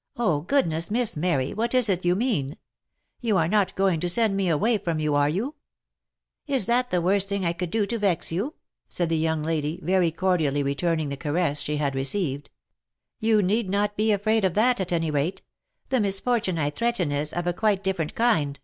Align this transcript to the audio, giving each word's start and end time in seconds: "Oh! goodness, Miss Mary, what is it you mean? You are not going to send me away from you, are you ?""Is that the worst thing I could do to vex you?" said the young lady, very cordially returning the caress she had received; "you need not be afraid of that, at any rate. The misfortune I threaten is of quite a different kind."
"Oh! 0.16 0.40
goodness, 0.40 0.90
Miss 0.90 1.18
Mary, 1.18 1.52
what 1.52 1.74
is 1.74 1.90
it 1.90 2.02
you 2.02 2.14
mean? 2.16 2.56
You 3.20 3.36
are 3.36 3.46
not 3.46 3.76
going 3.76 4.00
to 4.00 4.08
send 4.08 4.34
me 4.34 4.48
away 4.48 4.78
from 4.78 4.98
you, 5.00 5.14
are 5.14 5.28
you 5.28 5.54
?""Is 6.46 6.64
that 6.64 6.90
the 6.90 7.02
worst 7.02 7.28
thing 7.28 7.44
I 7.44 7.52
could 7.52 7.70
do 7.70 7.84
to 7.88 7.98
vex 7.98 8.32
you?" 8.32 8.54
said 8.88 9.10
the 9.10 9.18
young 9.18 9.42
lady, 9.42 9.78
very 9.82 10.10
cordially 10.10 10.62
returning 10.62 11.10
the 11.10 11.16
caress 11.18 11.60
she 11.60 11.76
had 11.76 11.94
received; 11.94 12.48
"you 13.20 13.42
need 13.42 13.68
not 13.68 13.98
be 13.98 14.12
afraid 14.12 14.46
of 14.46 14.54
that, 14.54 14.80
at 14.80 14.92
any 14.92 15.10
rate. 15.10 15.42
The 15.90 16.00
misfortune 16.00 16.56
I 16.56 16.70
threaten 16.70 17.12
is 17.12 17.34
of 17.34 17.54
quite 17.56 17.80
a 17.80 17.82
different 17.82 18.14
kind." 18.14 18.58